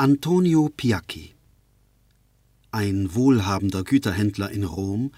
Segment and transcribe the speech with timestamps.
[0.00, 1.34] Antonio Piacchi,
[2.70, 5.10] ein wohlhabender Güterhändler in Rom,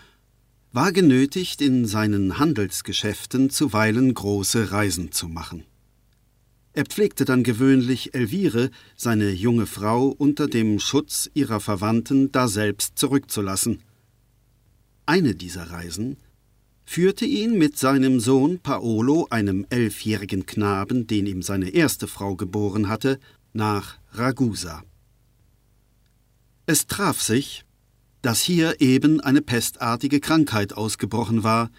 [0.72, 5.64] war genötigt, in seinen Handelsgeschäften zuweilen große Reisen zu machen.
[6.72, 13.82] Er pflegte dann gewöhnlich Elvire, seine junge Frau, unter dem Schutz ihrer Verwandten daselbst zurückzulassen.
[15.04, 16.16] Eine dieser Reisen
[16.86, 22.88] führte ihn mit seinem Sohn Paolo, einem elfjährigen Knaben, den ihm seine erste Frau geboren
[22.88, 23.20] hatte,
[23.52, 24.82] nach Ragusa.
[26.66, 27.64] Es traf sich,
[28.22, 31.70] dass hier eben eine pestartige Krankheit ausgebrochen war,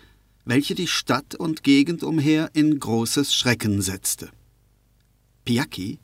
[0.43, 4.29] welche die Stadt und Gegend umher in großes Schrecken setzte.
[5.45, 5.99] Piacchi,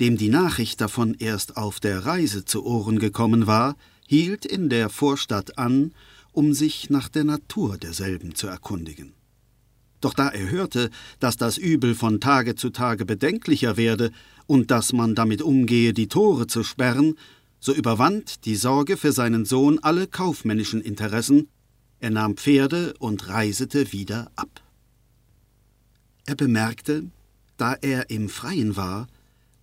[0.00, 4.88] dem die Nachricht davon erst auf der Reise zu Ohren gekommen war, hielt in der
[4.88, 5.92] Vorstadt an,
[6.32, 9.14] um sich nach der Natur derselben zu erkundigen.
[10.00, 14.10] Doch da er hörte, dass das Übel von Tage zu Tage bedenklicher werde
[14.46, 17.16] und dass man damit umgehe, die Tore zu sperren,
[17.60, 21.48] so überwand die Sorge für seinen Sohn alle kaufmännischen Interessen,
[21.98, 24.62] er nahm Pferde und reisete wieder ab.
[26.26, 27.04] Er bemerkte,
[27.56, 29.06] da er im Freien war,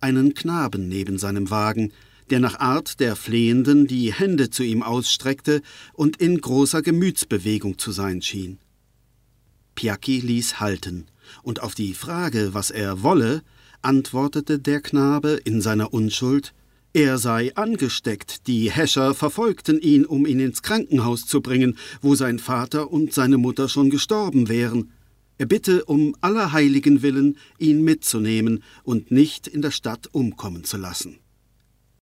[0.00, 1.92] einen Knaben neben seinem Wagen,
[2.30, 7.92] der nach Art der Flehenden die Hände zu ihm ausstreckte und in großer Gemütsbewegung zu
[7.92, 8.58] sein schien.
[9.74, 11.06] Piacchi ließ halten,
[11.42, 13.42] und auf die Frage, was er wolle,
[13.82, 16.54] antwortete der Knabe in seiner Unschuld,
[16.96, 22.38] er sei angesteckt, die Häscher verfolgten ihn, um ihn ins Krankenhaus zu bringen, wo sein
[22.38, 24.92] Vater und seine Mutter schon gestorben wären.
[25.36, 30.76] Er bitte um aller Heiligen willen, ihn mitzunehmen und nicht in der Stadt umkommen zu
[30.76, 31.18] lassen.